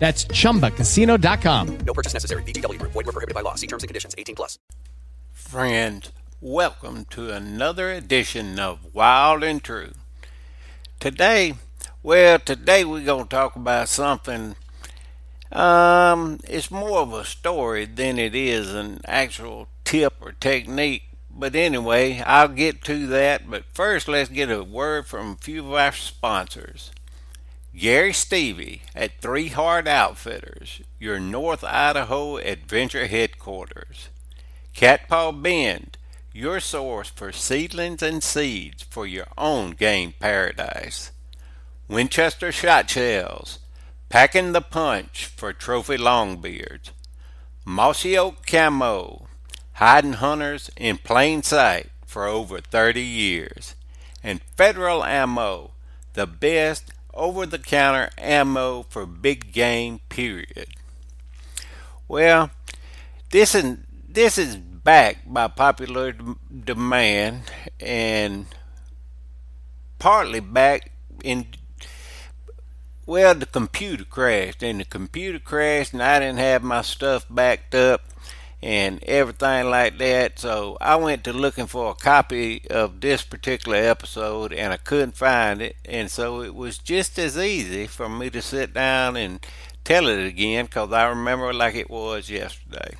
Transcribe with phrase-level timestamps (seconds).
[0.00, 1.78] That's chumbacasino.com.
[1.84, 2.42] No purchase necessary.
[2.44, 2.78] VGW.
[2.80, 3.54] Void where prohibited by law.
[3.54, 4.14] See terms and conditions.
[4.16, 4.58] 18 plus.
[5.30, 9.92] Friends, welcome to another edition of Wild and True.
[11.00, 11.52] Today,
[12.02, 14.56] well, today we're going to talk about something.
[15.52, 21.10] Um, it's more of a story than it is an actual tip or technique.
[21.30, 23.50] But anyway, I'll get to that.
[23.50, 26.90] But first, let's get a word from a few of our sponsors.
[27.76, 34.08] Gary Stevie at Three Heart Outfitters, your North Idaho adventure headquarters.
[34.74, 35.96] Catpaw Bend,
[36.32, 41.12] your source for seedlings and seeds for your own game paradise.
[41.86, 43.60] Winchester Shot Shells,
[44.08, 46.90] packing the punch for trophy longbeards.
[47.64, 49.28] Mossy Oak Camo,
[49.74, 53.76] hiding hunters in plain sight for over 30 years.
[54.24, 55.70] And Federal Ammo,
[56.14, 60.68] the best over the counter ammo for big game period.
[62.08, 62.50] Well,
[63.30, 63.76] this is
[64.08, 66.14] this is backed by popular
[66.64, 67.42] demand
[67.78, 68.46] and
[69.98, 70.88] partly backed
[71.22, 71.46] in
[73.04, 77.74] well the computer crashed and the computer crashed and I didn't have my stuff backed
[77.74, 78.00] up
[78.62, 80.38] and everything like that.
[80.38, 85.16] So I went to looking for a copy of this particular episode and I couldn't
[85.16, 85.76] find it.
[85.84, 89.44] And so it was just as easy for me to sit down and
[89.84, 92.96] tell it again because I remember like it was yesterday.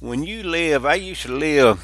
[0.00, 1.82] When you live, I used to live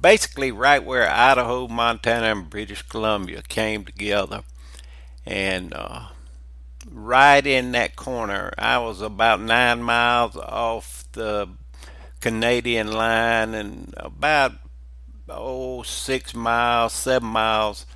[0.00, 4.42] basically right where Idaho, Montana, and British Columbia came together.
[5.26, 6.08] And uh,
[6.90, 8.52] right in that corner.
[8.58, 11.48] I was about nine miles off the
[12.20, 14.52] Canadian line and about
[15.28, 17.86] oh six miles, seven miles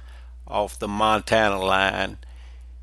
[0.47, 2.19] off the Montana line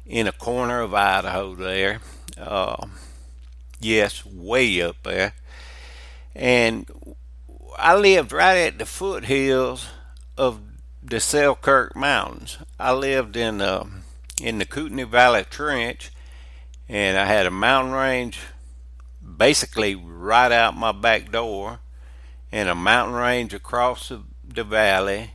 [0.06, 2.00] in a corner of Idaho there.
[2.38, 2.88] Uh,
[3.80, 5.34] yes, way up there.
[6.36, 6.90] And
[7.78, 9.88] I lived right at the foothills
[10.38, 10.62] of
[11.04, 12.58] the Selkirk Mountains.
[12.80, 13.86] I lived in uh,
[14.42, 16.12] in the Kootenai Valley Trench,
[16.88, 18.40] and I had a mountain range
[19.42, 21.80] basically right out my back door,
[22.52, 25.32] and a mountain range across the, the valley,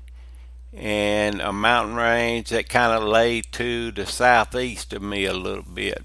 [0.73, 5.65] and a mountain range that kind of lay to the southeast of me a little
[5.65, 6.05] bit.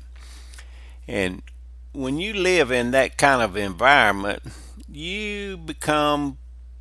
[1.08, 1.44] And
[1.92, 4.42] when you live in that kind of environment,
[4.90, 6.40] you become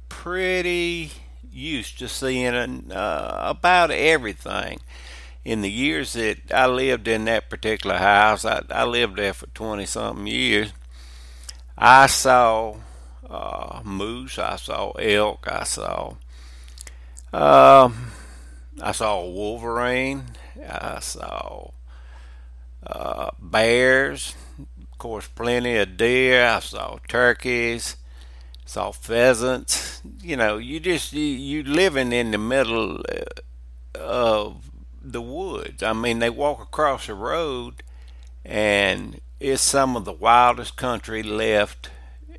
[0.08, 1.10] pretty
[1.52, 4.80] used to seeing uh, about everything
[5.44, 9.46] in the years that I lived in that particular house, I, I lived there for
[9.48, 10.72] 20 something years,
[11.82, 12.76] I saw
[13.28, 16.16] uh, moose, I saw elk, I saw
[17.32, 17.88] uh,
[18.82, 20.24] I saw wolverine,
[20.68, 21.70] I saw
[22.86, 26.44] uh, bears, of course, plenty of deer.
[26.44, 27.96] I saw turkeys,
[28.66, 30.02] saw pheasants.
[30.22, 34.70] You know, you just you, you living in the middle uh, of
[35.00, 35.82] the woods.
[35.82, 37.82] I mean, they walk across the road,
[38.44, 41.90] and it's some of the wildest country left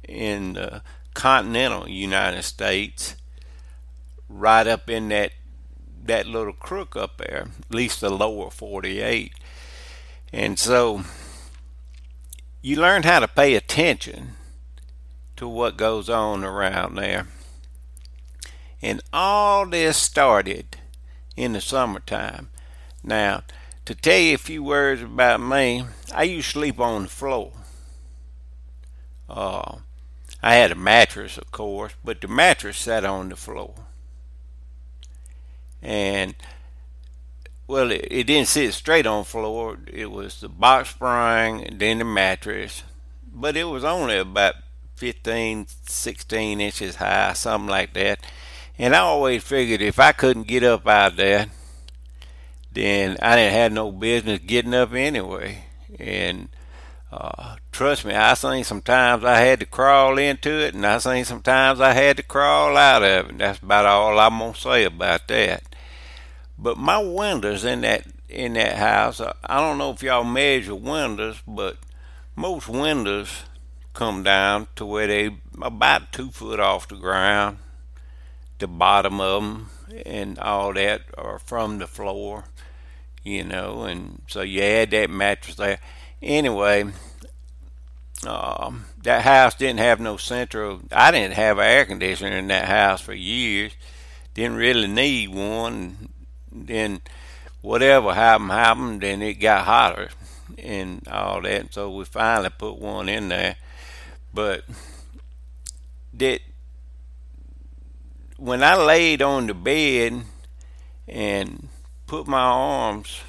[0.08, 3.16] in the continental United States,
[4.30, 5.32] right up in that
[6.04, 9.34] that little crook up there, at least the lower 48.
[10.34, 11.04] And so
[12.62, 14.34] you learn how to pay attention
[15.36, 17.28] to what goes on around there.
[18.82, 20.78] And all this started
[21.36, 22.50] in the summertime.
[23.04, 23.44] Now,
[23.92, 27.52] to tell you a few words about me, I used to sleep on the floor.
[29.30, 29.78] Uh,
[30.42, 33.74] I had a mattress, of course, but the mattress sat on the floor.
[35.82, 36.36] And,
[37.68, 39.78] well, it, it didn't sit straight on the floor.
[39.92, 42.84] It was the box spring and then the mattress.
[43.34, 44.56] But it was only about
[44.96, 48.26] 15, 16 inches high, something like that.
[48.78, 51.48] And I always figured if I couldn't get up out of there,
[52.72, 55.66] then I didn't have no business getting up anyway.
[56.00, 56.50] And
[57.12, 61.26] uh, trust me, I seen sometimes I had to crawl into it, and I seen
[61.26, 63.38] sometimes I had to crawl out of it.
[63.38, 65.64] That's about all I'm gonna say about that.
[66.58, 71.42] But my windows in that in that house, I don't know if y'all measure windows,
[71.46, 71.78] but
[72.36, 73.44] most windows
[73.94, 77.58] come down to where they about two foot off the ground.
[78.62, 79.70] The bottom of them
[80.06, 82.46] and all that are from the floor,
[83.24, 85.80] you know, and so you add that mattress there
[86.22, 86.86] anyway,
[88.28, 90.82] um, that house didn't have no central.
[90.92, 93.74] I didn't have air conditioner in that house for years.
[94.36, 96.10] Didn't really need one.
[96.52, 97.02] Then
[97.62, 99.02] whatever happened happened.
[99.02, 100.10] Then it got hotter
[100.60, 101.74] and all that.
[101.74, 103.56] So we finally put one in there.
[104.32, 104.66] But
[106.14, 106.42] that
[108.42, 110.24] when I laid on the bed
[111.08, 111.70] and
[112.08, 113.22] put my arms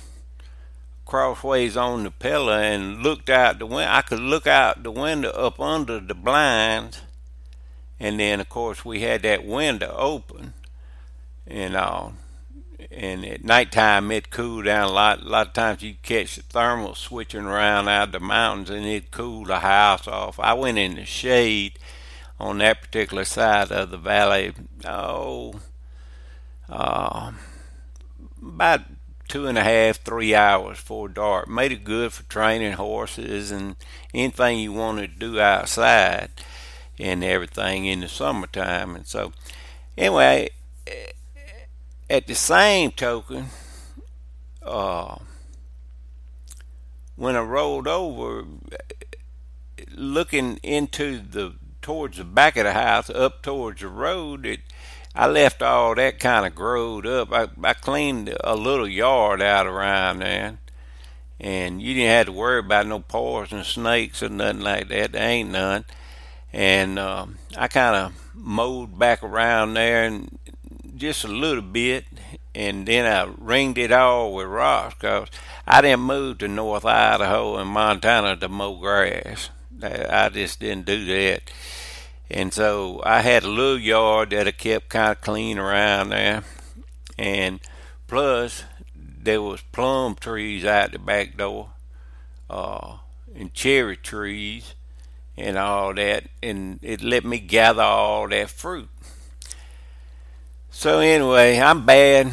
[1.05, 3.93] crossways on the pillow and looked out the window.
[3.93, 7.03] I could look out the window up under the blinds,
[8.01, 10.55] and then of course we had that window open,
[11.47, 12.15] and all.
[12.91, 15.21] And at nighttime it cooled down a lot.
[15.21, 18.87] A lot of times you catch the thermal switching around out of the mountains, and
[18.87, 20.41] it cooled the house off.
[20.41, 21.79] I went in the shade
[22.43, 24.53] on that particular side of the valley.
[24.85, 25.61] Oh,
[26.69, 27.31] uh,
[28.43, 28.81] about
[29.29, 31.49] two and a half, three hours before dark.
[31.49, 33.77] Made it good for training horses and
[34.13, 36.31] anything you wanted to do outside
[36.99, 38.97] and everything in the summertime.
[38.97, 39.33] And so,
[39.97, 40.51] anyway,
[42.11, 43.47] at the same token,
[44.63, 45.17] uh,
[47.15, 48.45] when I rolled over,
[49.95, 54.61] looking into the towards the back of the house, up towards the road, it
[55.15, 57.33] I left all that kind of growed up.
[57.33, 60.59] I, I cleaned a little yard out around there,
[61.39, 65.13] and you didn't have to worry about no poison snakes or nothing like that.
[65.13, 65.85] There ain't none.
[66.51, 70.39] And um, I kind of mowed back around there and
[70.97, 72.07] just a little bit,
[72.55, 75.29] and then I ringed it all with rocks because
[75.67, 79.51] I didn't move to North Idaho and Montana to mow grass.
[79.83, 81.51] I just didn't do that.
[82.31, 86.45] And so I had a little yard that I kept kind of clean around there.
[87.19, 87.61] And
[88.07, 88.65] plus,
[88.95, 91.71] there was plum trees out the back door,
[92.49, 92.97] uh,
[93.35, 94.75] and cherry trees,
[95.37, 96.25] and all that.
[96.43, 98.89] And it let me gather all that fruit.
[100.71, 102.33] So anyway, I'm bad.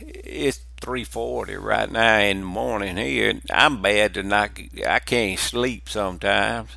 [0.00, 3.40] It's 3:40 right now in the morning here.
[3.50, 4.58] I'm bad to not.
[4.86, 6.70] I can't sleep sometimes,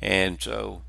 [0.00, 0.82] and so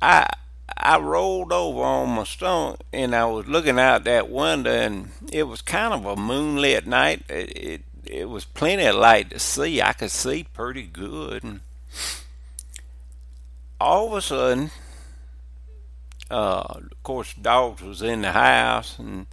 [0.00, 0.28] I
[0.76, 5.44] I rolled over on my stomach and I was looking out that window and it
[5.44, 7.24] was kind of a moonlit night.
[7.28, 9.80] It, it, it was plenty of light to see.
[9.80, 11.42] I could see pretty good.
[11.42, 11.60] And
[13.80, 14.70] all of a sudden,
[16.30, 19.26] uh, of course, dogs was in the house and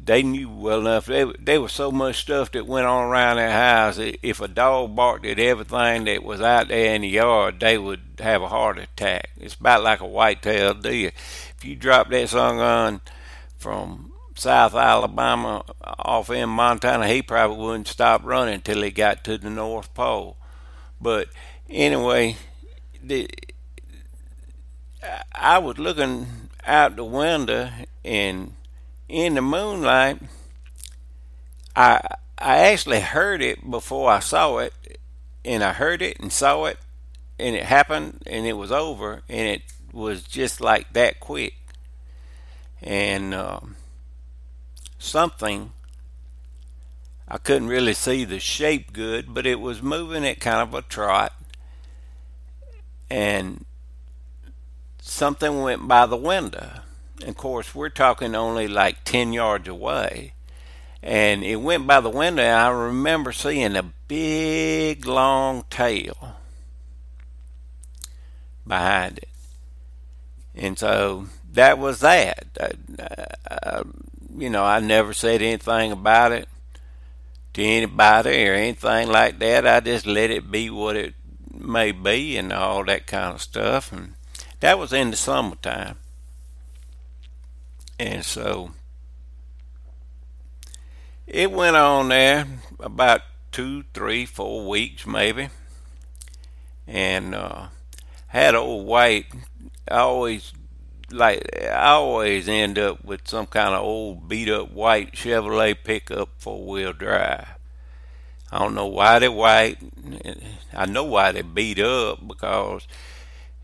[0.00, 1.06] they knew well enough.
[1.06, 3.98] They, there was so much stuff that went on around that house.
[3.98, 8.00] If a dog barked at everything that was out there in the yard, they would
[8.20, 9.30] have a heart attack.
[9.38, 11.12] It's about like a white-tailed deer.
[11.56, 13.00] If you drop that song on
[13.58, 19.38] from South Alabama off in Montana, he probably wouldn't stop running until he got to
[19.38, 20.36] the North Pole.
[21.00, 21.28] But
[21.68, 22.36] anyway,
[23.02, 23.28] the,
[25.34, 27.70] I was looking out the window
[28.04, 28.54] and
[29.08, 30.20] in the moonlight,
[31.74, 32.00] I
[32.38, 34.74] I actually heard it before I saw it,
[35.44, 36.78] and I heard it and saw it,
[37.38, 41.54] and it happened, and it was over, and it was just like that quick.
[42.82, 43.76] And um,
[44.98, 45.72] something
[47.28, 50.82] I couldn't really see the shape good, but it was moving at kind of a
[50.82, 51.32] trot,
[53.08, 53.64] and
[55.00, 56.82] something went by the window
[57.24, 60.32] of course, we're talking only like 10 yards away.
[61.02, 66.36] And it went by the window, and I remember seeing a big, long tail
[68.66, 69.28] behind it.
[70.54, 72.46] And so that was that.
[72.58, 73.84] Uh, uh,
[74.36, 76.48] you know, I never said anything about it
[77.54, 79.66] to anybody or anything like that.
[79.66, 81.14] I just let it be what it
[81.52, 83.92] may be and all that kind of stuff.
[83.92, 84.14] And
[84.60, 85.96] that was in the summertime.
[87.98, 88.72] And so
[91.26, 92.46] it went on there
[92.78, 93.22] about
[93.52, 95.48] two, three, four weeks maybe.
[96.86, 97.68] And uh,
[98.28, 99.26] had old white,
[99.90, 100.52] I always
[101.10, 106.30] like I always end up with some kind of old beat up white Chevrolet pickup
[106.38, 107.48] four wheel drive.
[108.50, 109.78] I don't know why they're white.
[110.72, 112.86] I know why they beat up because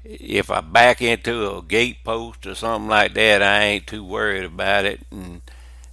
[0.04, 4.44] if I back into a gate post or something like that, I ain't too worried
[4.44, 5.00] about it.
[5.10, 5.42] And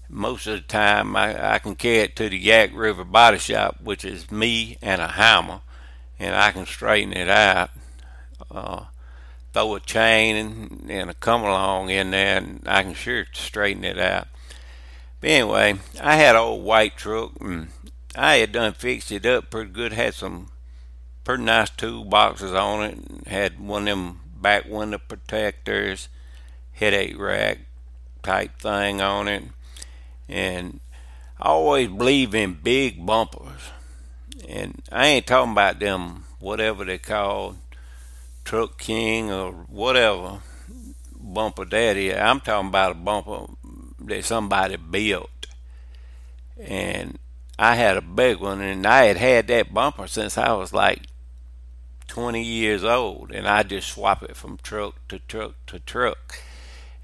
[0.09, 3.77] most of the time, I, I can carry it to the Yaak River Body Shop,
[3.83, 5.61] which is me and a hammer,
[6.17, 7.69] and I can straighten it out.
[8.49, 8.85] Uh,
[9.53, 13.83] throw a chain and, and a come along in there, and I can sure straighten
[13.83, 14.27] it out.
[15.21, 17.67] But anyway, I had an old white truck, and
[18.15, 19.93] I had done fixed it up pretty good.
[19.93, 20.47] Had some
[21.29, 23.27] pretty nice toolboxes on it.
[23.27, 26.09] Had one of them back window protectors,
[26.71, 27.59] headache rack
[28.23, 29.43] type thing on it.
[30.27, 30.79] And
[31.39, 33.61] I always believe in big bumpers.
[34.47, 37.57] And I ain't talking about them, whatever they call
[38.43, 40.39] Truck King or whatever
[41.13, 42.17] bumper that is.
[42.17, 43.53] I'm talking about a bumper
[43.99, 45.45] that somebody built.
[46.59, 47.19] And
[47.59, 51.08] I had a big one, and I had had that bumper since I was like
[52.09, 56.41] 20 years old, and I just swap it from truck to truck to truck.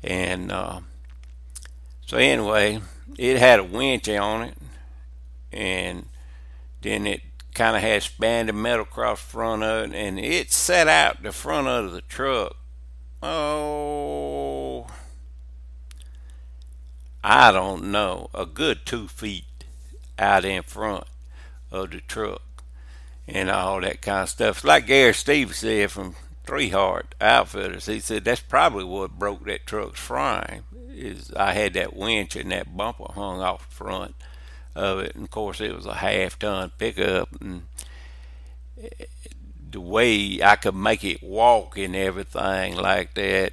[0.03, 0.81] And uh,
[2.05, 2.81] so, anyway,
[3.17, 4.57] it had a winch on it,
[5.53, 6.07] and
[6.81, 7.21] then it
[7.53, 11.31] kind of had spanded metal across the front of it, and it set out the
[11.31, 12.57] front of the truck.
[13.23, 14.87] Oh,
[17.23, 19.45] I don't know, a good two feet
[20.17, 21.05] out in front
[21.71, 22.41] of the truck
[23.27, 24.63] and all that kind of stuff.
[24.63, 26.15] Like Gary Steve said from
[26.45, 30.63] Three Heart Outfitters, he said that's probably what broke that truck's frame.
[30.89, 34.15] Is I had that winch and that bumper hung off the front
[34.75, 37.63] of it, and of course it was a half ton pickup, and
[39.71, 43.51] the way I could make it walk and everything like that,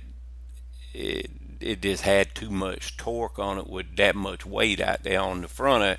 [0.95, 1.31] it
[1.63, 5.43] it just had too much torque on it with that much weight out there on
[5.43, 5.99] the front of it.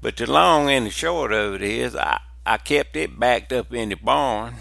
[0.00, 3.72] But the long and the short of it is, I I kept it backed up
[3.72, 4.56] in the barn,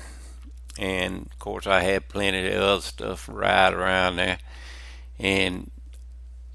[0.77, 4.39] and of course I had plenty of other stuff right around there,
[5.17, 5.71] and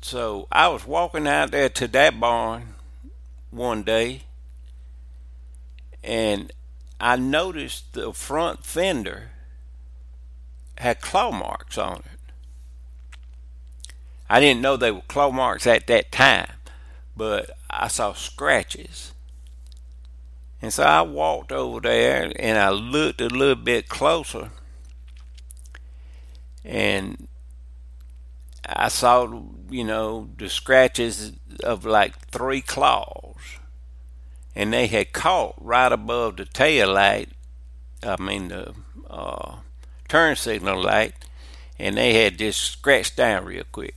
[0.03, 2.75] so I was walking out there to that barn
[3.51, 4.25] one day,
[6.03, 6.53] and
[7.01, 9.31] I noticed the front fender
[10.77, 12.33] had claw marks on it.
[14.29, 16.53] I didn't know they were claw marks at that time,
[17.17, 19.14] but I saw scratches
[20.65, 24.49] and so I walked over there and I looked a little bit closer.
[26.65, 27.29] And
[28.65, 33.59] I saw, you know, the scratches of like three claws.
[34.57, 37.29] And they had caught right above the tail light,
[38.03, 38.73] I mean, the
[39.11, 39.57] uh,
[40.09, 41.13] turn signal light,
[41.79, 43.97] and they had just scratched down real quick.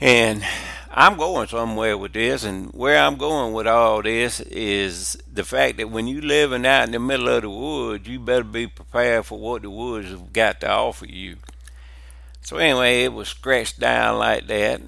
[0.00, 0.44] And
[0.90, 5.76] I'm going somewhere with this, and where I'm going with all this is the fact
[5.78, 9.26] that when you're living out in the middle of the woods, you better be prepared
[9.26, 11.36] for what the woods have got to offer you.
[12.42, 14.80] So anyway, it was scratched down like that.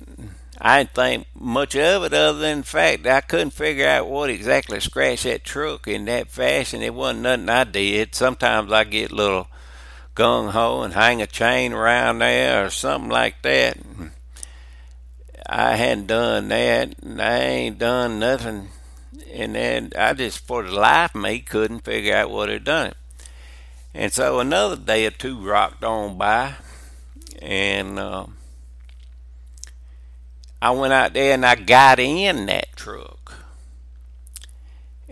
[0.61, 4.09] I didn't think much of it other than the fact that I couldn't figure out
[4.09, 6.83] what exactly scratched that truck in that fashion.
[6.83, 8.15] It wasn't nothing I did.
[8.15, 9.49] Sometimes I get a little
[10.15, 13.79] gung ho and hang a chain around there or something like that.
[15.53, 18.69] I hadn't done that, and I ain't done nothing.
[19.33, 22.87] And then I just, for the life of me, couldn't figure out what had done
[22.89, 22.97] it.
[23.93, 26.55] And so another day or two rocked on by,
[27.43, 28.27] and uh,
[30.63, 33.35] I went out there and I got in that truck.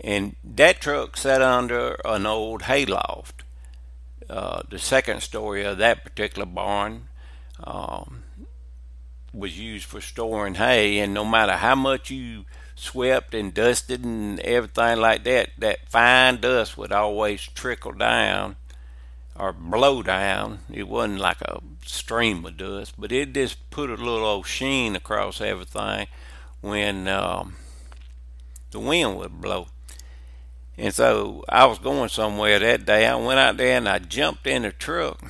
[0.01, 3.43] And that truck sat under an old hayloft.
[4.29, 7.09] Uh, the second story of that particular barn.
[7.61, 8.23] Um,
[9.33, 12.45] was used for storing hay, and no matter how much you
[12.75, 18.55] swept and dusted and everything like that, that fine dust would always trickle down
[19.35, 20.59] or blow down.
[20.71, 24.95] It wasn't like a stream of dust, but it just put a little old sheen
[24.95, 26.07] across everything
[26.61, 27.55] when um,
[28.71, 29.67] the wind would blow.
[30.77, 33.05] And so I was going somewhere that day.
[33.05, 35.21] I went out there and I jumped in the truck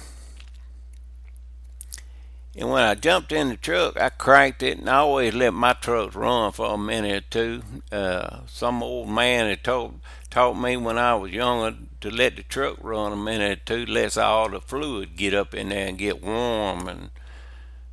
[2.59, 5.71] and when I jumped in the truck, I cranked it, and I always let my
[5.71, 7.63] trucks run for a minute or two.
[7.89, 12.43] Uh, some old man had told taught me when I was younger to let the
[12.43, 15.97] truck run a minute or two, let all the fluid get up in there and
[15.97, 17.11] get warm, and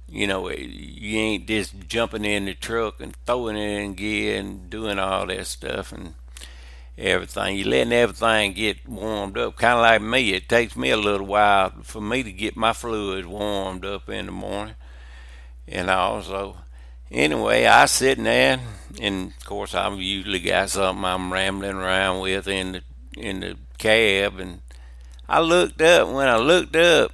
[0.09, 4.69] you know you ain't just jumping in the truck and throwing it in gear and
[4.69, 5.93] doing all that stuff.
[5.93, 6.15] And
[6.99, 7.57] everything.
[7.57, 9.57] You're letting everything get warmed up.
[9.57, 10.33] Kind of like me.
[10.33, 14.27] It takes me a little while for me to get my fluids warmed up in
[14.27, 14.77] the morning.
[15.69, 16.57] And also,
[17.11, 18.61] anyway, I sitting there,
[19.01, 22.83] and of course, I've usually got something I'm rambling around with in the
[23.17, 24.61] in the cab, and
[25.29, 26.09] I looked up.
[26.09, 27.13] When I looked up,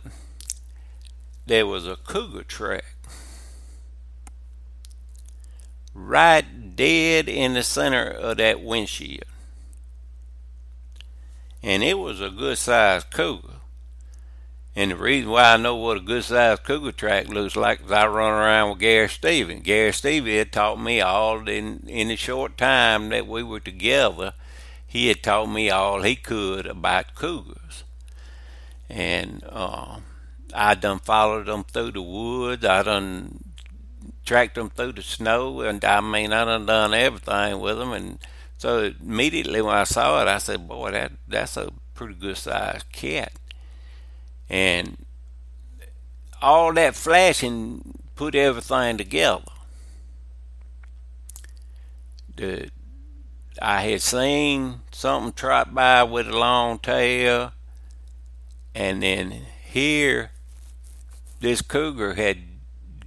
[1.47, 2.85] there was a cougar track
[5.95, 9.25] right dead in the center of that windshield.
[11.62, 13.49] And it was a good sized cougar.
[14.75, 17.92] And the reason why I know what a good sized cougar track looks like is
[17.92, 19.62] I run around with Gary Stevens.
[19.62, 24.33] Gary Stevens had taught me all in, in the short time that we were together.
[24.87, 27.85] He had taught me all he could about cougars.
[28.88, 30.00] And uh,
[30.54, 32.64] I done followed them through the woods.
[32.64, 33.52] I done
[34.25, 37.92] tracked them through the snow, and I mean, I done done everything with them.
[37.92, 38.19] And
[38.62, 42.92] so immediately when I saw it, I said, "Boy, that that's a pretty good sized
[42.92, 43.33] cat."
[44.49, 45.04] And
[46.40, 49.42] all that flashing put everything together.
[52.37, 52.71] The
[53.61, 57.50] I had seen something trot by with a long tail,
[58.76, 60.31] and then here
[61.40, 62.38] this cougar had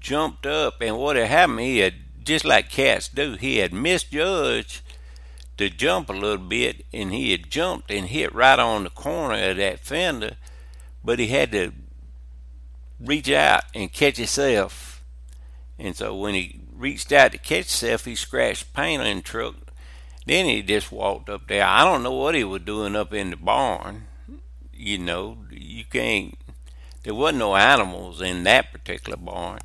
[0.01, 1.93] jumped up, and what had happened, he had,
[2.25, 4.81] just like cats do, he had misjudged
[5.57, 9.49] to jump a little bit, and he had jumped and hit right on the corner
[9.49, 10.37] of that fender,
[11.03, 11.71] but he had to
[12.99, 15.03] reach out and catch himself.
[15.77, 19.55] And so when he reached out to catch himself, he scratched paint on the truck.
[20.25, 21.65] Then he just walked up there.
[21.65, 24.07] I don't know what he was doing up in the barn.
[24.73, 26.37] You know, you can't.
[27.03, 29.59] There wasn't no animals in that particular barn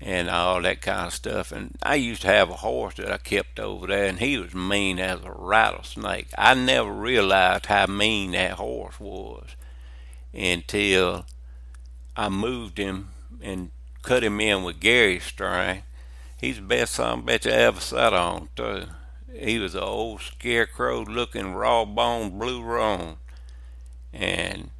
[0.00, 1.52] and all that kind of stuff.
[1.52, 4.54] And I used to have a horse that I kept over there, and he was
[4.54, 6.28] mean as a rattlesnake.
[6.36, 9.56] I never realized how mean that horse was
[10.32, 11.26] until
[12.16, 13.10] I moved him
[13.42, 13.70] and
[14.02, 15.82] cut him in with Gary string.
[16.36, 18.84] He's the best son bitch I ever sat on, too.
[19.32, 23.16] He was an old scarecrow looking raw boned blue roan.
[24.12, 24.70] And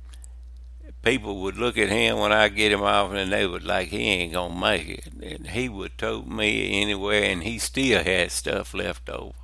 [1.03, 4.09] people would look at him when I get him off and they would like he
[4.09, 5.07] ain't gonna make it.
[5.23, 9.35] And he would tote me anywhere and he still had stuff left over.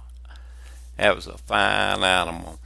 [0.96, 2.60] That was a fine animal.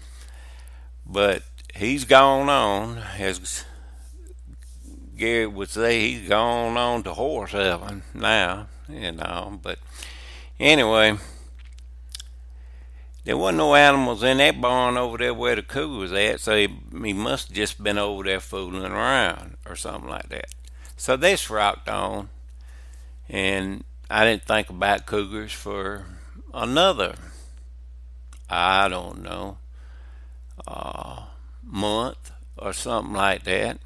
[1.07, 1.43] But
[1.75, 3.65] he's gone on, as
[5.17, 9.59] Gary would say, he's gone on to horse heaven now, you know.
[9.63, 9.79] But
[10.61, 11.17] anyway,
[13.29, 16.57] there wasn't no animals in that barn over there where the cougar was at, so
[16.57, 16.67] he,
[17.05, 20.47] he must have just been over there fooling around or something like that.
[20.97, 22.31] So this rocked on,
[23.29, 26.07] and I didn't think about cougars for
[26.55, 27.17] another,
[28.49, 29.59] I don't know,
[30.67, 31.25] uh,
[31.63, 33.79] month or something like that.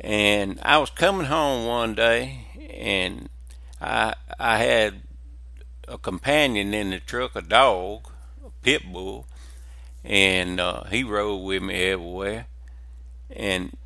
[0.00, 3.28] And I was coming home one day, and
[3.82, 5.02] I I had
[5.88, 8.08] a companion in the truck, a dog,
[8.44, 9.26] a pit bull,
[10.04, 12.46] and uh, he rode with me everywhere.
[13.30, 13.76] And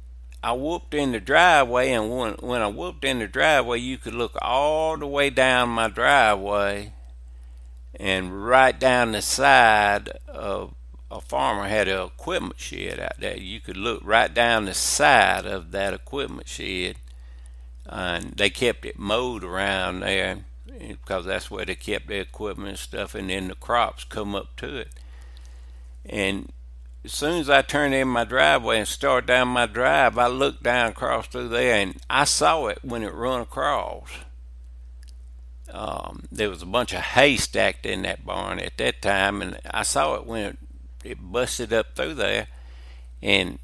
[0.43, 4.15] I whooped in the driveway, and when when I whooped in the driveway, you could
[4.15, 6.93] look all the way down my driveway,
[7.95, 10.75] and right down the side of
[11.11, 13.37] a farmer had an equipment shed out there.
[13.37, 16.97] You could look right down the side of that equipment shed,
[17.87, 20.45] and they kept it mowed around there
[20.79, 24.57] because that's where they kept their equipment and stuff, and then the crops come up
[24.57, 24.89] to it.
[26.05, 26.53] And
[27.05, 30.62] as soon as I turned in my driveway and started down my drive, I looked
[30.62, 34.09] down across through there, and I saw it when it run across.
[35.71, 39.59] Um, there was a bunch of hay stacked in that barn at that time, and
[39.71, 40.59] I saw it when it,
[41.05, 42.49] it busted up through there,
[43.21, 43.59] and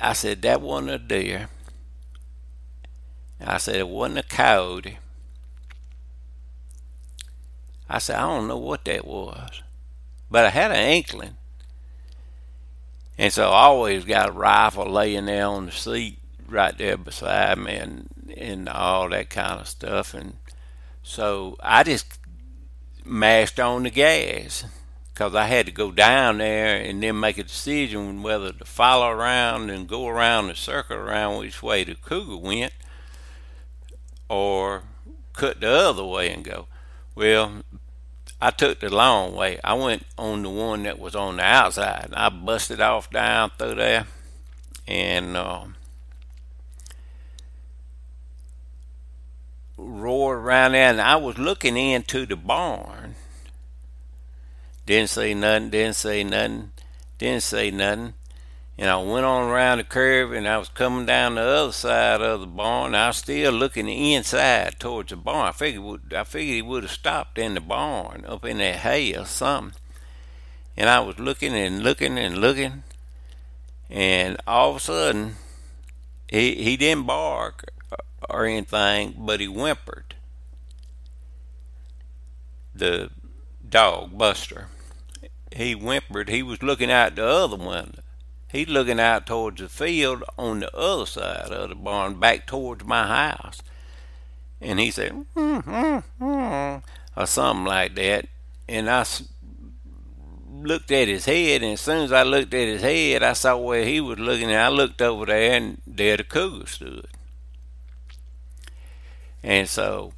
[0.00, 1.48] I said that wasn't a deer.
[3.40, 4.98] I said it wasn't a coyote.
[7.92, 9.60] I said, I don't know what that was.
[10.30, 11.36] But I had an inkling.
[13.18, 17.58] And so I always got a rifle laying there on the seat right there beside
[17.58, 20.14] me and, and all that kind of stuff.
[20.14, 20.38] And
[21.02, 22.18] so I just
[23.04, 24.64] mashed on the gas
[25.12, 29.10] because I had to go down there and then make a decision whether to follow
[29.10, 32.72] around and go around the circle around which way the cougar went
[34.30, 34.84] or
[35.34, 36.68] cut the other way and go.
[37.14, 37.62] Well,
[38.44, 39.60] I took the long way.
[39.62, 42.08] I went on the one that was on the outside.
[42.12, 44.06] I busted off down through there
[44.88, 45.66] and uh,
[49.76, 50.90] roared around there.
[50.90, 53.14] And I was looking into the barn
[54.86, 56.72] Didn't say nothing, didn't say nothing,
[57.18, 58.14] didn't say nothing.
[58.78, 62.22] And I went on around the curve and I was coming down the other side
[62.22, 62.94] of the barn.
[62.94, 65.48] I was still looking inside towards the barn.
[65.48, 69.14] I figured, I figured he would have stopped in the barn, up in that hay
[69.14, 69.78] or something.
[70.76, 72.82] And I was looking and looking and looking.
[73.90, 75.36] And all of a sudden,
[76.28, 77.70] he, he didn't bark
[78.28, 80.14] or anything, but he whimpered.
[82.74, 83.10] The
[83.68, 84.68] dog, Buster.
[85.54, 86.30] He whimpered.
[86.30, 88.01] He was looking out the other window.
[88.52, 92.84] He's looking out towards the field on the other side of the barn, back towards
[92.84, 93.62] my house.
[94.60, 96.82] And he said, mm, mm, mm,
[97.16, 98.26] or something like that.
[98.68, 99.06] And I
[100.50, 103.56] looked at his head, and as soon as I looked at his head, I saw
[103.56, 107.06] where he was looking, and I looked over there, and there the cougar stood.
[109.42, 110.12] And so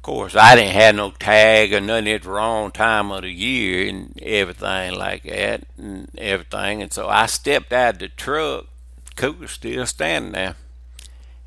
[0.00, 3.30] of course, I didn't have no tag or nothing at the wrong time of the
[3.30, 6.80] year and everything like that and everything.
[6.80, 8.64] And so I stepped out of the truck.
[9.14, 10.54] Cougar still standing there.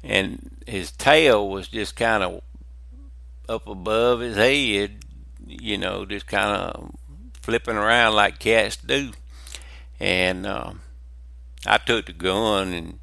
[0.03, 2.41] And his tail was just kind of
[3.49, 4.99] up above his head,
[5.47, 6.91] you know, just kind of
[7.41, 9.13] flipping around like cats do.
[9.99, 10.73] And uh,
[11.65, 12.99] I took the gun and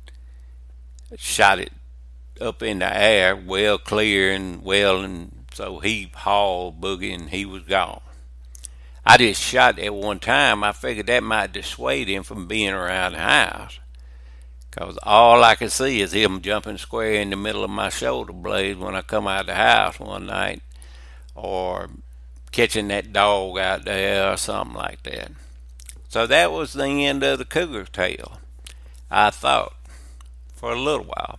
[1.17, 1.73] shot it
[2.41, 7.45] up in the air, well clear and well and so he hauled Boogie and he
[7.45, 8.01] was gone.
[9.05, 10.63] I just shot at one time.
[10.63, 13.79] I figured that might dissuade him from being around the house.
[14.71, 18.33] Because all I could see is him jumping square in the middle of my shoulder
[18.33, 20.63] blades when I come out of the house one night.
[21.35, 21.91] Or
[22.53, 25.33] catching that dog out there or something like that.
[26.09, 28.39] So that was the end of the cougar tale,
[29.11, 29.75] I thought,
[30.55, 31.39] for a little while.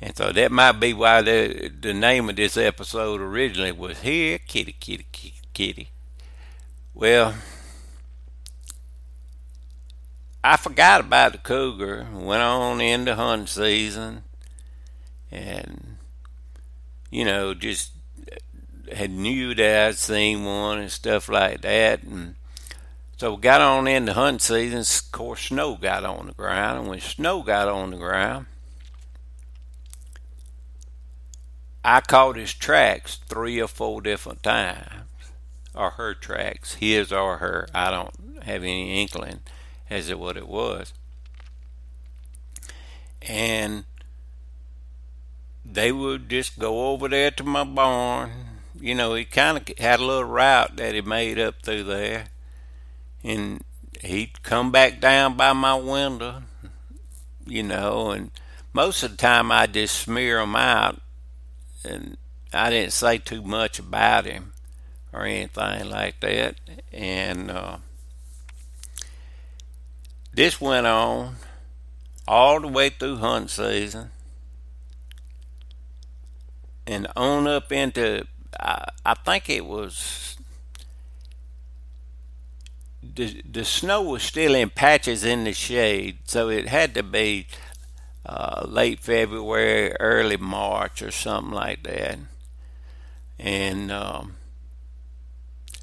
[0.00, 4.38] And so that might be why the the name of this episode originally was Here
[4.38, 5.88] Kitty Kitty Kitty Kitty.
[6.92, 7.34] Well,
[10.42, 12.06] I forgot about the cougar.
[12.12, 14.24] Went on into hunting season,
[15.30, 15.96] and
[17.10, 17.92] you know, just
[18.30, 22.34] uh, had knew that I'd seen one and stuff like that, and
[23.16, 24.80] so we got on into hunting season.
[24.80, 28.46] Of course, snow got on the ground, and when snow got on the ground,
[31.84, 35.04] I caught his tracks three or four different times,
[35.74, 37.68] or her tracks, his or her.
[37.74, 39.40] I don't have any inkling
[39.90, 40.94] as to what it was.
[43.20, 43.84] And
[45.62, 48.30] they would just go over there to my barn.
[48.80, 52.28] You know, he kind of had a little route that he made up through there.
[53.22, 53.62] And
[54.00, 56.42] he'd come back down by my window,
[57.46, 58.30] you know, and
[58.72, 61.00] most of the time I'd just smear them out
[61.84, 62.16] and
[62.52, 64.52] I didn't say too much about him
[65.12, 66.56] or anything like that.
[66.92, 67.78] And uh,
[70.32, 71.36] this went on
[72.26, 74.10] all the way through hunt season
[76.86, 78.26] and on up into
[78.58, 80.36] I, I think it was
[83.02, 87.46] the the snow was still in patches in the shade, so it had to be
[88.26, 92.18] uh, late February, early March, or something like that.
[93.38, 94.36] And um,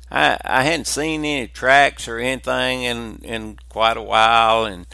[0.10, 4.88] I I hadn't seen any tracks or anything in in quite a while, and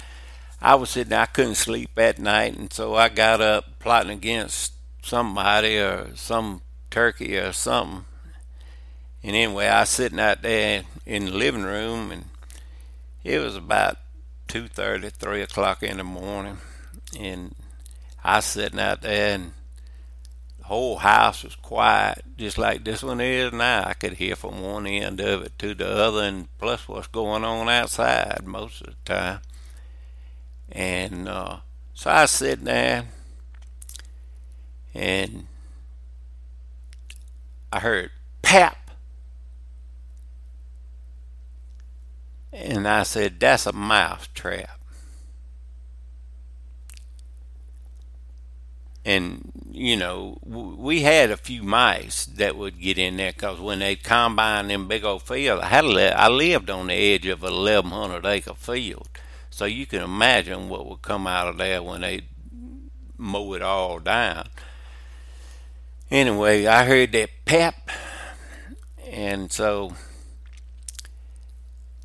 [0.62, 1.14] I was sitting.
[1.14, 6.62] I couldn't sleep at night, and so I got up plotting against somebody or some
[6.90, 8.06] turkey or something.
[9.24, 12.26] And anyway, I was sitting out there in the living room, and
[13.24, 13.98] it was about
[14.48, 16.58] two thirty, three o'clock in the morning
[17.18, 17.56] and
[18.24, 19.54] I sitting out there and
[20.60, 23.84] the whole house was quiet, just like this one is now.
[23.86, 27.44] I could hear from one end of it to the other, and plus what's going
[27.44, 29.40] on outside most of the time.
[30.70, 31.58] And uh,
[31.94, 33.06] so I was sitting there,
[34.94, 35.48] and
[37.72, 38.92] I heard pap.
[42.52, 44.77] And I said, That's a mouse trap.
[49.08, 53.80] And you know we had a few mice that would get in there because when
[53.80, 57.42] they combine them big old fields, I had li- I lived on the edge of
[57.42, 59.08] a 1100 acre field,
[59.50, 62.22] so you can imagine what would come out of there when they
[63.18, 64.50] mow it all down.
[66.12, 67.90] Anyway, I heard that pep,
[69.10, 69.94] and so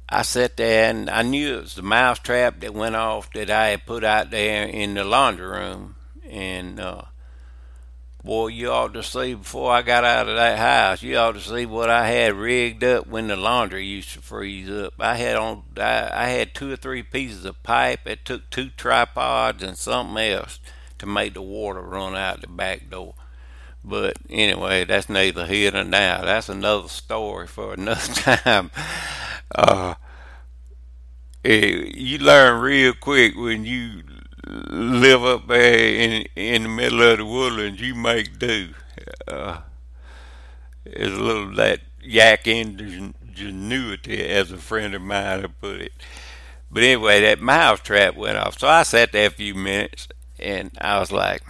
[0.08, 3.50] I sat there and I knew it was the mouse trap that went off that
[3.50, 5.96] I had put out there in the laundry room
[6.32, 7.02] and uh,
[8.24, 11.02] Boy, you ought to see before I got out of that house.
[11.02, 14.70] You ought to see what I had rigged up when the laundry used to freeze
[14.70, 14.94] up.
[15.00, 18.06] I had on, I, I had two or three pieces of pipe.
[18.06, 20.60] It took two tripods and something else
[21.00, 23.14] to make the water run out the back door.
[23.84, 26.24] But anyway, that's neither here nor now.
[26.24, 28.70] That's another story for another time.
[29.52, 29.94] Uh,
[31.44, 34.04] eh, you learn real quick when you
[34.46, 38.74] live up there in in the middle of the woodlands, you make do.
[39.26, 39.60] Uh,
[40.84, 45.92] it's a little that Yaak ingenuity, as a friend of mine had put it.
[46.70, 48.58] But anyway, that mouse trap went off.
[48.58, 51.42] So I sat there a few minutes, and I was like,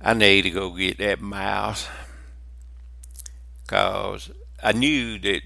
[0.00, 1.86] I need to go get that mouse,
[3.66, 4.30] cause
[4.62, 5.42] I knew that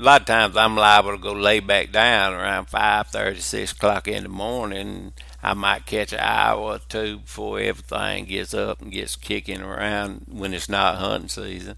[0.00, 3.72] a lot of times I'm liable to go lay back down around five thirty, six
[3.72, 5.12] o'clock in the morning.
[5.42, 10.26] I might catch an hour or two before everything gets up and gets kicking around
[10.30, 11.76] when it's not hunting season.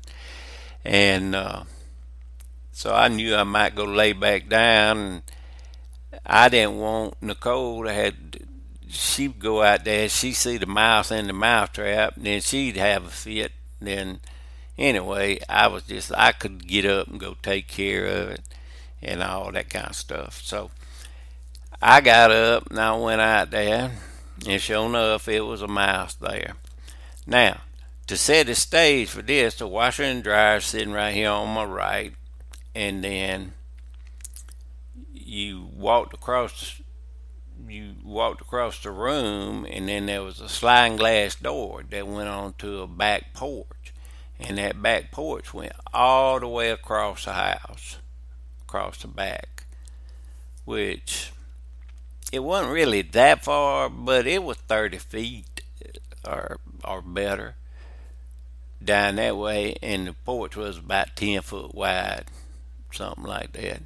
[0.85, 1.65] And uh,
[2.71, 4.99] so I knew I might go lay back down.
[4.99, 5.23] And
[6.25, 8.15] I didn't want Nicole to have.
[8.89, 12.77] She'd go out there, she'd see the mouse in the mouse trap, and then she'd
[12.77, 13.53] have a fit.
[13.81, 14.21] Then
[14.79, 18.43] anyway, I was just I could get up and go take care of it
[19.03, 20.41] and all that kind of stuff.
[20.43, 20.71] So
[21.81, 23.93] I got up and I went out there,
[24.47, 26.55] and sure enough, it was a mouse there.
[27.27, 27.61] Now,
[28.07, 31.65] to set the stage for this, the washer and dryer sitting right here on my
[31.65, 32.15] right,
[32.75, 33.55] and then
[35.13, 36.81] you walked across
[37.69, 42.29] you walked across the room and then there was a sliding glass door that went
[42.29, 43.82] onto a back porch
[44.39, 47.99] and that back porch went all the way across the house,
[48.63, 49.67] across the back,
[50.65, 51.33] which
[52.33, 55.61] it wasn't really that far, but it was 30 feet
[56.27, 57.57] or or better
[58.85, 62.25] down that way, and the porch was about 10 foot wide,
[62.91, 63.83] something like that.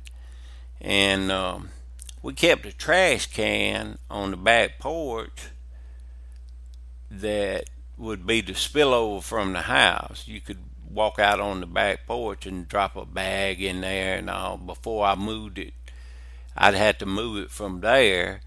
[0.80, 1.70] And um,
[2.22, 5.50] we kept a trash can on the back porch
[7.10, 10.24] that would be the spillover from the house.
[10.26, 10.58] You could
[10.90, 14.56] walk out on the back porch and drop a bag in there and all.
[14.56, 15.74] Before I moved it,
[16.56, 18.40] I'd had to move it from there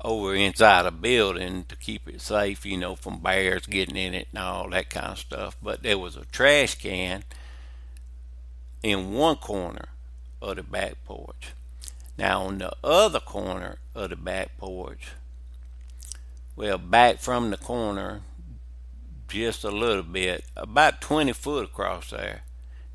[0.00, 4.28] over inside a building to keep it safe, you know, from bears getting in it
[4.32, 5.56] and all that kind of stuff.
[5.62, 7.24] But there was a trash can
[8.82, 9.88] in one corner
[10.42, 11.52] of the back porch.
[12.18, 15.12] Now, on the other corner of the back porch,
[16.54, 18.20] well, back from the corner
[19.34, 22.42] just a little bit, about 20 foot across there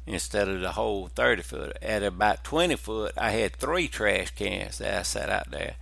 [0.07, 1.77] instead of the whole 30 foot.
[1.81, 5.75] At about 20 foot, I had three trash cans that I set out there,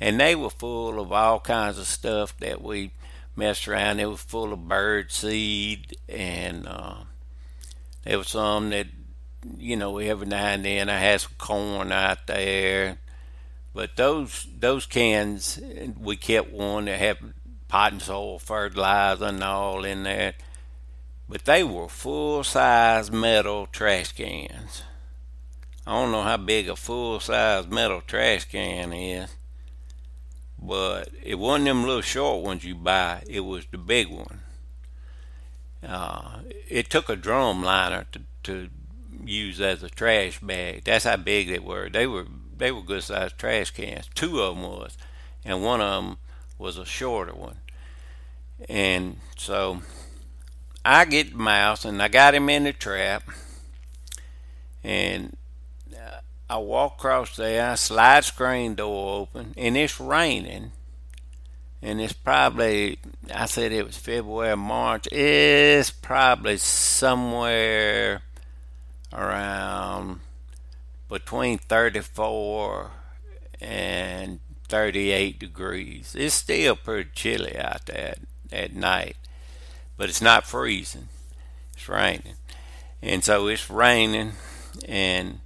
[0.00, 2.92] and they were full of all kinds of stuff that we
[3.36, 3.98] messed around.
[3.98, 7.04] They were full of bird seed, and uh,
[8.04, 8.86] there was some that,
[9.58, 12.96] you know, every now and then I had some corn out there.
[13.74, 15.60] But those those cans,
[16.00, 17.18] we kept one that had
[17.70, 20.34] potting soil fertilizer and all in there.
[21.28, 24.82] But they were full size metal trash cans.
[25.86, 29.34] I don't know how big a full size metal trash can is,
[30.58, 34.40] but it wasn't them little short ones you buy, it was the big one.
[35.86, 38.68] Uh, it took a drum liner to, to
[39.24, 40.84] use as a trash bag.
[40.84, 41.88] That's how big they were.
[41.88, 44.10] They were they were good sized trash cans.
[44.14, 44.98] Two of them was,
[45.44, 46.18] and one of them
[46.60, 47.56] was a shorter one.
[48.68, 49.80] And so
[50.84, 53.24] I get the mouse and I got him in the trap.
[54.84, 55.36] And
[55.94, 60.72] uh, I walk across there, I slide screen door open, and it's raining.
[61.82, 62.98] And it's probably,
[63.34, 65.06] I said it was February, March.
[65.10, 68.22] It's probably somewhere
[69.12, 70.20] around
[71.08, 72.90] between 34
[73.62, 74.40] and
[74.70, 76.14] 38 degrees.
[76.16, 78.14] It's still pretty chilly out there
[78.52, 79.16] at night,
[79.96, 81.08] but it's not freezing.
[81.74, 82.36] It's raining.
[83.02, 84.32] And so it's raining,
[84.86, 85.40] and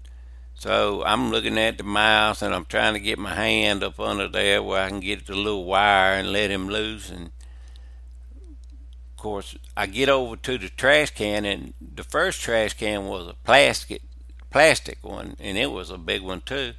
[0.54, 4.28] so I'm looking at the mouse and I'm trying to get my hand up under
[4.28, 7.10] there where I can get the little wire and let him loose.
[7.10, 13.06] And of course, I get over to the trash can, and the first trash can
[13.06, 14.02] was a plastic
[14.50, 16.74] plastic one, and it was a big one too.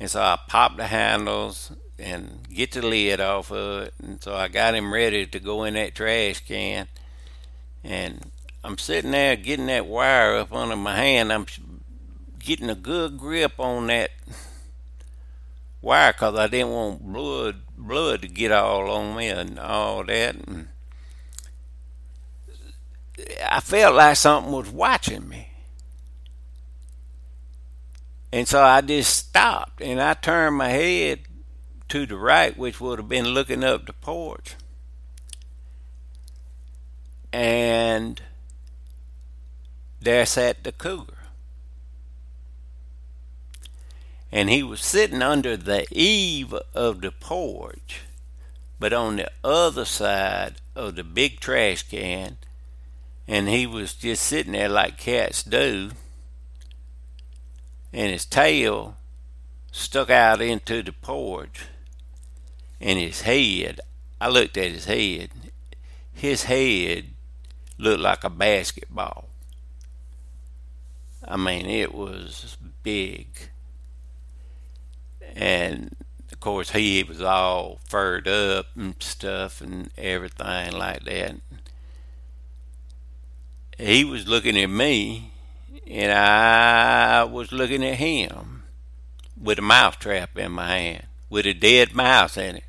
[0.00, 3.94] And so I popped the handles and get the lid off of it.
[4.02, 6.88] And so I got him ready to go in that trash can.
[7.84, 8.30] And
[8.64, 11.32] I'm sitting there getting that wire up under my hand.
[11.32, 11.46] I'm
[12.38, 14.10] getting a good grip on that
[15.82, 20.34] wire because I didn't want blood blood to get all on me and all that.
[20.34, 20.68] And
[23.48, 25.51] I felt like something was watching me.
[28.32, 31.20] And so I just stopped and I turned my head
[31.90, 34.54] to the right, which would have been looking up the porch.
[37.30, 38.22] And
[40.00, 41.18] there sat the cougar.
[44.30, 48.00] And he was sitting under the eave of the porch,
[48.80, 52.38] but on the other side of the big trash can.
[53.28, 55.90] And he was just sitting there like cats do
[57.92, 58.96] and his tail
[59.70, 61.66] stuck out into the porch,
[62.80, 63.80] and his head,
[64.20, 65.30] I looked at his head,
[66.12, 67.06] his head
[67.78, 69.28] looked like a basketball.
[71.26, 73.28] I mean, it was big.
[75.34, 75.94] And
[76.32, 81.36] of course, he was all furred up and stuff and everything like that.
[83.78, 85.31] He was looking at me
[85.86, 88.62] and I was looking at him
[89.40, 92.64] with a mouse trap in my hand, with a dead mouse in it.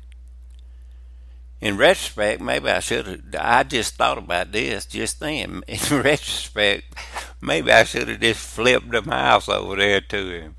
[1.60, 3.20] In retrospect, maybe I should have.
[3.38, 5.62] I just thought about this just then.
[5.68, 6.94] In retrospect,
[7.40, 10.56] maybe I should have just flipped the mouse over there to him.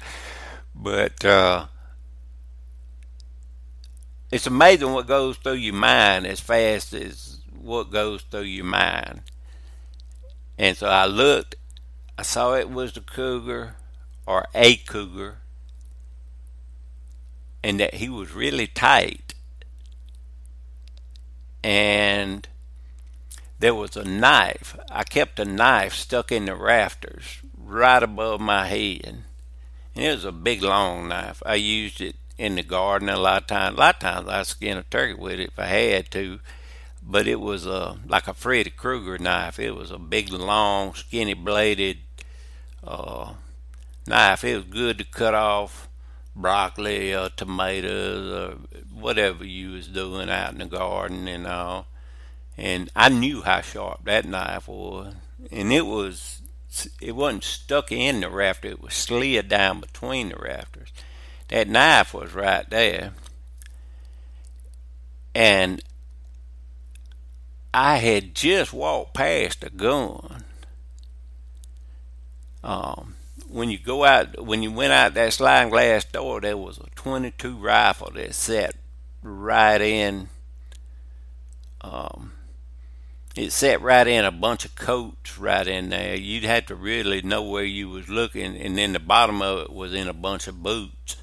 [0.73, 1.67] But uh,
[4.31, 9.21] it's amazing what goes through your mind as fast as what goes through your mind.
[10.57, 11.55] And so I looked
[12.17, 13.75] I saw it was the cougar
[14.25, 15.37] or a cougar
[17.65, 19.33] and that he was really tight.
[21.63, 22.47] And
[23.57, 24.77] there was a knife.
[24.91, 29.23] I kept a knife stuck in the rafters right above my head.
[29.95, 31.41] And it was a big long knife.
[31.43, 33.77] I used it in the garden a lot of times.
[33.77, 36.39] A lot of times I'd skin a turkey with it if I had to
[37.07, 39.59] but it was a like a Freddy Krueger knife.
[39.59, 41.97] It was a big, long, skinny bladed
[42.83, 43.33] uh,
[44.07, 44.43] knife.
[44.43, 45.87] It was good to cut off
[46.35, 48.57] broccoli or tomatoes or
[48.93, 51.87] whatever you was doing out in the garden and all.
[52.57, 55.13] And I knew how sharp that knife was,
[55.51, 56.41] and it was
[57.01, 60.91] it wasn't stuck in the rafter; it was slid down between the rafters.
[61.49, 63.13] That knife was right there,
[65.35, 65.83] and
[67.77, 70.45] I had just walked past a gun.
[72.63, 73.15] Um,
[73.49, 76.89] when you go out, when you went out that sliding glass door, there was a
[76.95, 78.75] 22 rifle that sat
[79.21, 80.29] right in.
[81.81, 82.31] Um,
[83.35, 86.15] it sat right in a bunch of coats right in there.
[86.15, 89.73] You'd have to really know where you was looking, and then the bottom of it
[89.73, 91.17] was in a bunch of boots.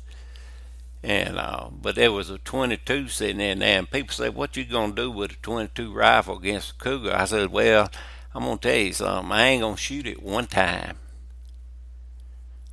[1.05, 4.65] And uh, but there was a 22 sitting in there, and people say, "What you
[4.65, 7.91] gonna do with a 22 rifle against a cougar?" I said, "Well,
[8.35, 9.33] I'm gonna tell you something.
[9.33, 10.99] I ain't gonna shoot it one time.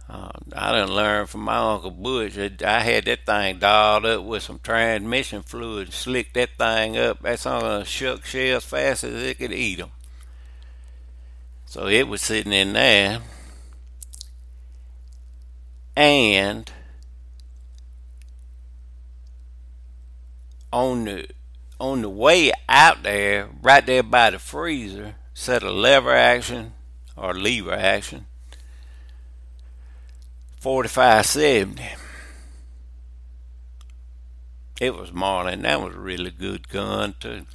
[0.08, 2.38] Uh, I done learned from my uncle Butch.
[2.38, 7.22] I had that thing dialed up with some transmission fluid, slicked that thing up.
[7.22, 9.92] That's on a shuck shells fast as it could eat them.
[11.66, 13.22] So it was sitting in there,
[15.96, 16.72] and
[20.72, 21.28] on the
[21.80, 26.74] on the way out there, right there by the freezer, set a lever action
[27.16, 28.28] or lever action,
[30.60, 31.84] 4570.
[34.82, 35.64] It was Marlin.
[35.64, 37.46] That was a really good gun too,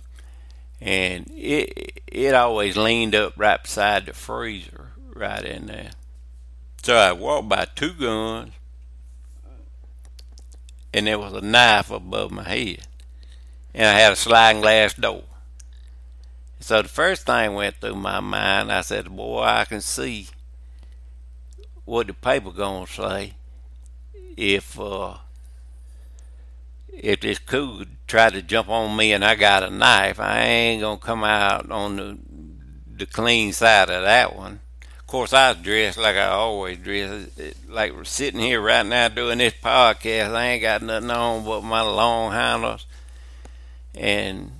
[0.80, 5.90] and it it always leaned up right beside the freezer, right in there.
[6.82, 8.52] So I walked by two guns,
[10.92, 12.86] and there was a knife above my head
[13.74, 15.24] and I had a sliding glass door.
[16.60, 20.28] So the first thing went through my mind, I said, boy, I can see
[21.84, 23.34] what the paper gonna say
[24.36, 25.16] if uh,
[26.88, 30.80] if this cougar tried to jump on me and I got a knife, I ain't
[30.80, 32.18] gonna come out on the
[32.96, 34.60] the clean side of that one.
[35.00, 37.28] Of course, I was dressed like I always dress,
[37.68, 40.34] like sitting here right now doing this podcast.
[40.34, 42.86] I ain't got nothing on but my long handles
[43.94, 44.52] and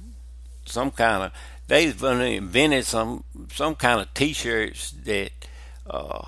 [0.67, 1.33] some kind of
[1.67, 5.31] they've invented some some kind of t-shirts that
[5.87, 6.27] uh,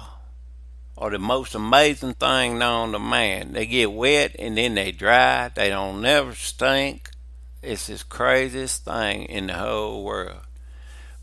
[0.98, 3.52] are the most amazing thing known to man.
[3.52, 5.50] They get wet and then they dry.
[5.54, 7.11] They don't never stink.
[7.62, 10.40] It's the craziest thing in the whole world.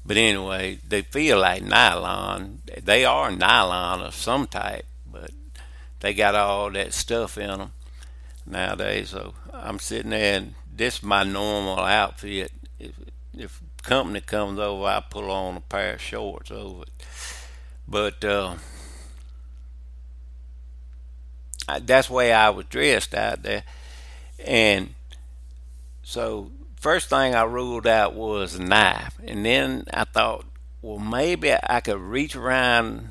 [0.06, 2.62] But anyway, they feel like nylon.
[2.84, 5.32] They are nylon of some type, but
[6.02, 7.72] they got all that stuff in them
[8.46, 9.10] nowadays.
[9.10, 12.52] So I'm sitting there and this is my normal outfit.
[12.80, 12.94] If
[13.38, 16.90] if company comes over, I pull on a pair of shorts over it.
[17.88, 18.56] But uh,
[21.82, 23.64] that's the way I was dressed out there.
[24.44, 24.96] And
[26.02, 29.20] so, first thing I ruled out was a knife.
[29.26, 30.46] And then I thought,
[30.82, 33.10] well, maybe I could reach around.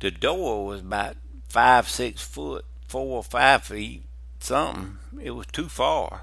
[0.00, 1.16] The door was about
[1.48, 4.04] five, six foot, four or five feet,
[4.42, 4.98] something.
[5.22, 6.22] It was too far.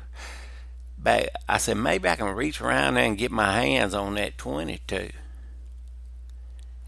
[0.97, 4.37] But I said, maybe I can reach around there and get my hands on that
[4.37, 5.09] 22.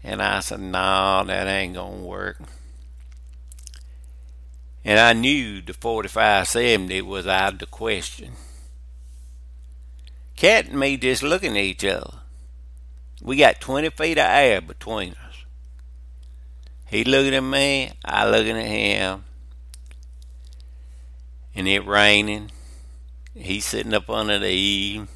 [0.02, 2.38] And I said, no, that ain't going to work.
[4.84, 8.32] And I knew the 4570 was out of the question.
[10.36, 12.18] Cat and me just looking at each other.
[13.20, 15.44] We got 20 feet of air between us.
[16.86, 19.24] He looking at me, I looking at him.
[21.56, 22.50] And it raining.
[23.34, 25.08] He's sitting up under the eave.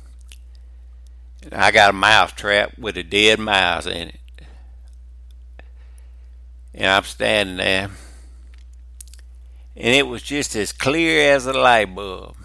[1.42, 4.20] And I got a mouse trap with a dead mouse in it.
[6.74, 7.90] And I'm standing there.
[9.76, 12.36] And it was just as clear as a light bulb.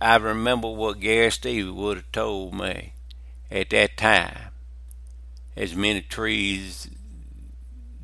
[0.00, 2.92] I remember what Gary Stevens would have told me
[3.50, 4.50] at that time.
[5.56, 6.88] As many trees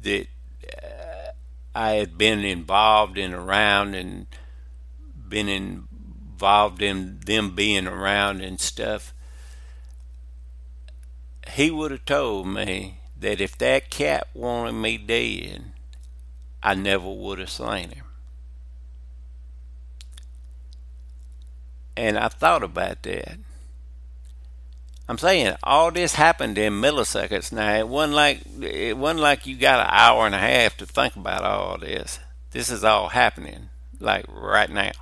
[0.03, 0.27] that
[0.73, 1.31] uh,
[1.75, 4.27] I had been involved in around and
[5.35, 9.13] been involved in them being around and stuff.
[11.49, 15.73] He would have told me that if that cat wanted me dead,
[16.63, 18.05] I never would have slain him.
[21.97, 23.39] And I thought about that.
[25.09, 27.51] I'm saying all this happened in milliseconds.
[27.51, 30.87] Now it wasn't like it wasn't like you got an hour and a half to
[30.87, 32.21] think about all this.
[32.53, 34.93] This is all happening like right now.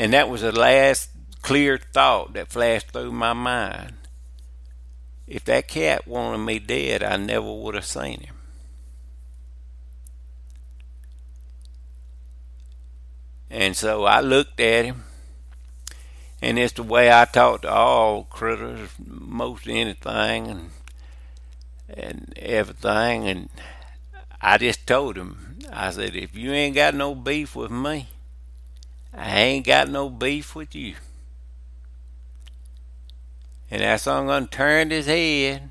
[0.00, 1.10] And that was the last
[1.42, 3.92] clear thought that flashed through my mind.
[5.26, 8.34] If that cat wanted me dead, I never would have seen him.
[13.50, 15.04] And so I looked at him,
[16.40, 20.70] and it's the way I talk to all critters, most anything, and
[21.90, 23.28] and everything.
[23.28, 23.50] And
[24.40, 28.08] I just told him, I said, if you ain't got no beef with me,
[29.12, 30.94] I ain't got no beef with you.
[33.70, 35.70] And that son turned his head,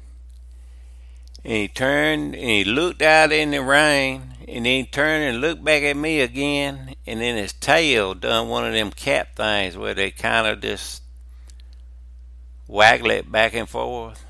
[1.44, 5.42] and he turned and he looked out in the rain, and then he turned and
[5.42, 9.78] looked back at me again, and then his tail done one of them cat things
[9.78, 11.02] where they kind of just
[12.68, 14.26] waggle it back and forth.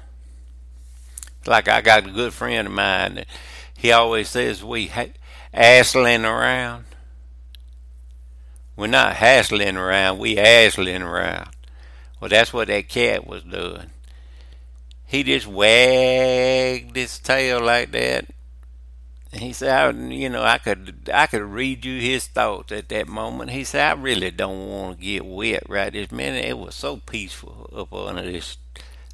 [1.39, 3.28] It's like I got a good friend of mine that
[3.78, 5.14] he always says we ha-
[5.53, 6.86] assling around.
[8.80, 11.49] We're not hassling around, we assling around.
[12.19, 13.91] Well, that's what that cat was doing.
[15.05, 18.25] He just wagged his tail like that
[19.32, 23.07] he said, I, you know, I could I could read you his thoughts at that
[23.07, 23.51] moment.
[23.51, 26.45] He said, I really don't want to get wet right this minute.
[26.45, 28.57] It was so peaceful up under this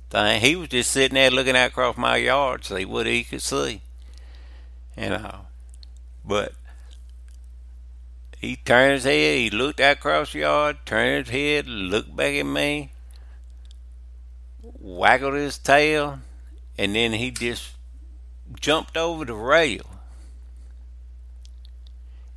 [0.10, 0.40] thing.
[0.40, 3.82] He was just sitting there looking out across my yard see what he could see.
[4.98, 5.40] You uh, know,
[6.24, 6.54] but
[8.40, 12.36] he turned his head, he looked out across the yard, turned his head, looked back
[12.36, 12.92] at me,
[14.62, 16.20] waggled his tail,
[16.78, 17.72] and then he just
[18.60, 19.96] jumped over the rail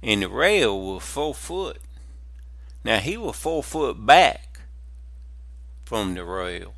[0.03, 1.78] and the rail was four foot.
[2.84, 4.61] Now he was four foot back
[5.84, 6.74] from the rail.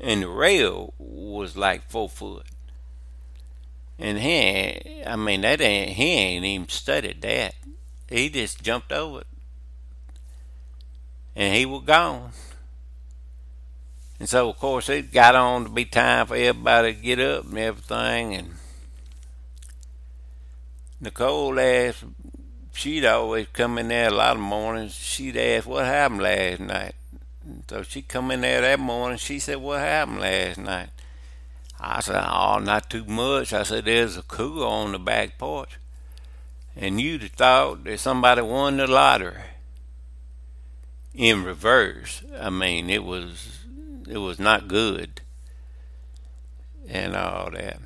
[0.00, 2.46] And the rail was like four foot.
[3.98, 7.54] And he, I mean, that ain't, he ain't even studied that.
[8.08, 9.26] He just jumped over it.
[11.36, 12.30] And he was gone.
[14.18, 17.44] And so, of course, it got on to be time for everybody to get up
[17.44, 18.34] and everything.
[18.34, 18.54] And
[21.00, 22.04] Nicole asked,
[22.72, 24.94] she'd always come in there a lot of mornings.
[24.94, 26.94] She'd ask, what happened last night?
[27.68, 29.18] So she'd come in there that morning.
[29.18, 30.90] She said, what happened last night?
[31.80, 33.52] I said, oh, not too much.
[33.52, 35.78] I said, there's a cougar on the back porch.
[36.76, 39.42] And you'd have thought that somebody won the lottery.
[41.14, 42.22] In reverse.
[42.40, 43.60] I mean, it was,
[44.08, 45.20] it was not good.
[46.88, 47.78] And all that.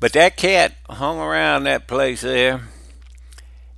[0.00, 2.68] But that cat hung around that place there,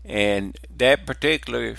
[0.04, 1.76] and that particular,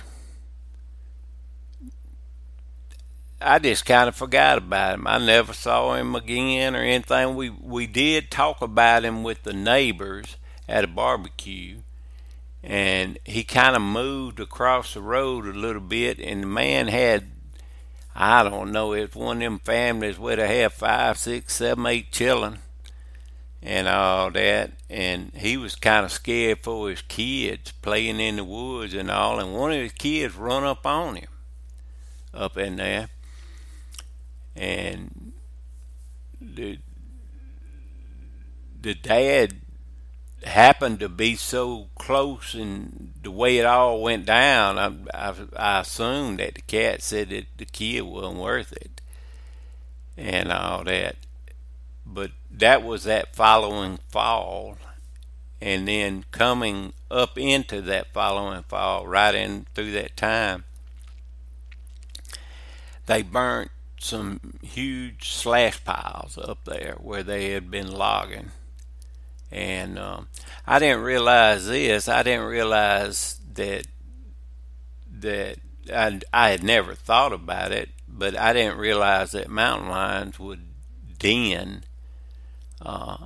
[3.41, 5.07] I just kind of forgot about him.
[5.07, 7.35] I never saw him again or anything.
[7.35, 10.37] We we did talk about him with the neighbors
[10.67, 11.79] at a barbecue,
[12.63, 17.31] and he kind of moved across the road a little bit, and the man had,
[18.15, 22.11] I don't know, it's one of them families where they have five, six, seven, eight
[22.11, 22.59] children
[23.61, 24.71] and all that.
[24.89, 29.39] And he was kind of scared for his kids playing in the woods and all.
[29.39, 31.29] And one of his kids run up on him
[32.33, 33.09] up in there.
[34.55, 35.33] And
[36.39, 36.79] the,
[38.79, 39.55] the dad
[40.43, 45.79] happened to be so close and the way it all went down, I, I, I
[45.81, 49.01] assumed that the cat said that the kid wasn't worth it
[50.17, 51.15] and all that.
[52.05, 54.77] But that was that following fall.
[55.61, 60.63] And then coming up into that following fall, right in through that time,
[63.05, 63.69] they burnt
[64.03, 68.51] some huge slash piles up there where they had been logging
[69.51, 70.29] and um,
[70.65, 72.07] I didn't realize this.
[72.07, 73.85] I didn't realize that
[75.19, 75.57] that
[75.93, 80.67] I, I had never thought about it, but I didn't realize that mountain lions would
[81.19, 81.83] den
[82.81, 83.17] uh,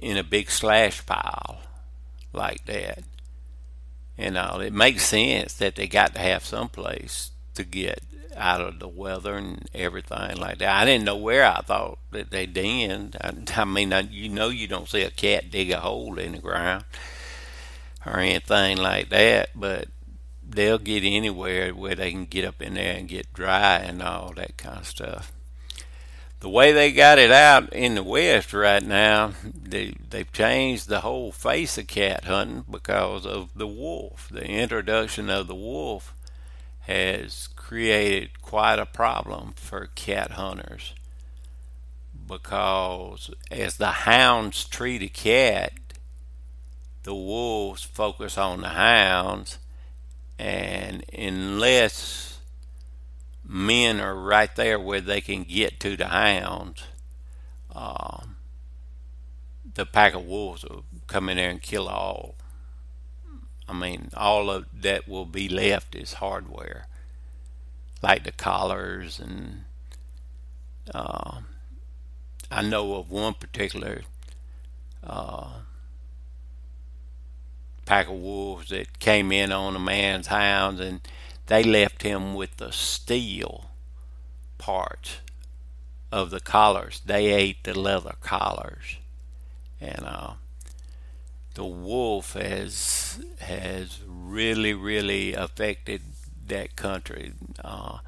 [0.00, 1.60] in a big slash pile
[2.32, 3.02] like that.
[4.16, 8.02] You know, it makes sense that they got to have some place to get
[8.40, 10.80] out of the weather and everything like that.
[10.80, 13.16] I didn't know where I thought that they did.
[13.20, 16.32] I, I mean, I, you know, you don't see a cat dig a hole in
[16.32, 16.84] the ground
[18.04, 19.88] or anything like that, but
[20.48, 24.32] they'll get anywhere where they can get up in there and get dry and all
[24.34, 25.32] that kind of stuff.
[26.40, 31.00] The way they got it out in the West right now, they they've changed the
[31.00, 34.30] whole face of cat hunting because of the wolf.
[34.32, 36.14] The introduction of the wolf
[36.80, 40.94] has created quite a problem for cat hunters
[42.30, 45.72] because as the hounds treat a cat,
[47.02, 49.58] the wolves focus on the hounds,
[50.38, 52.38] and unless
[53.44, 56.84] men are right there where they can get to the hounds,
[57.74, 58.36] um,
[59.74, 62.36] the pack of wolves will come in there and kill all.
[63.70, 66.86] I mean, all of that will be left is hardware
[68.02, 69.64] like the collars and
[70.92, 71.40] uh,
[72.50, 74.02] I know of one particular
[75.04, 75.60] uh,
[77.86, 81.00] pack of wolves that came in on a man's hounds and
[81.46, 83.70] they left him with the steel
[84.58, 85.18] parts
[86.10, 87.00] of the collars.
[87.04, 88.98] They ate the leather collars,
[89.80, 90.34] and uh,
[91.60, 96.00] the wolf has has really really affected
[96.46, 97.34] that country.
[97.62, 97.98] Uh,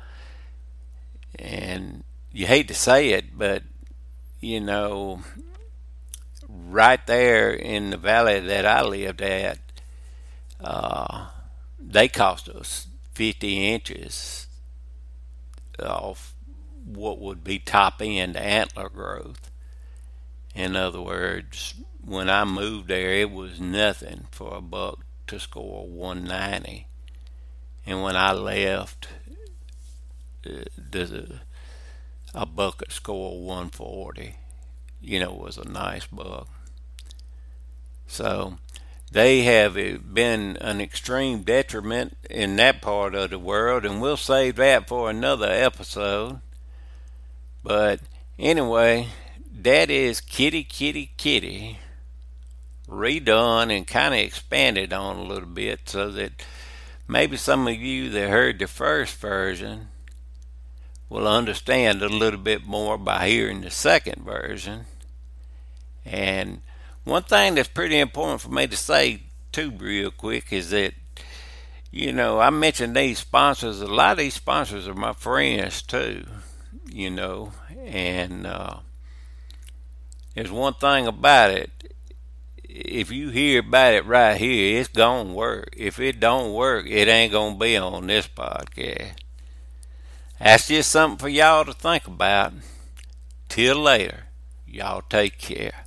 [1.39, 3.63] and you hate to say it, but
[4.41, 5.21] you know,
[6.49, 9.59] right there in the valley that I lived at,
[10.59, 11.27] uh,
[11.79, 14.47] they cost us 50 inches
[15.79, 16.35] off
[16.87, 19.52] what would be top end antler growth.
[20.55, 21.75] In other words,
[22.05, 26.87] when I moved there, it was nothing for a buck to score 190
[27.87, 29.09] and when I left,
[30.47, 31.41] uh, the
[32.35, 34.37] a bucket score 140.
[35.01, 36.49] You know, was a nice buck.
[38.07, 38.59] So
[39.11, 44.57] they have been an extreme detriment in that part of the world, and we'll save
[44.57, 46.41] that for another episode.
[47.65, 48.01] But
[48.39, 49.09] anyway,
[49.65, 51.79] that is Kitty Kitty Kitty
[52.89, 56.33] redone and kind of expanded on a little bit so that
[57.09, 59.89] maybe some of you that heard the first version
[61.09, 64.87] will understand a little bit more by hearing the second version.
[66.05, 66.63] And
[67.05, 70.95] one thing that's pretty important for me to say, too, real quick, is that,
[71.91, 73.81] you know, I mentioned these sponsors.
[73.81, 76.25] A lot of these sponsors are my friends, too,
[76.91, 77.53] you know,
[77.85, 78.79] and uh,
[80.35, 81.71] there's one thing about it
[82.75, 85.75] if you hear about it right here, it's gonna work.
[85.77, 89.13] If it don't work, it ain't gonna be on this podcast.
[90.39, 92.55] That's just something for y'all to think about.
[93.49, 94.25] Till later,
[94.67, 95.85] y'all take care.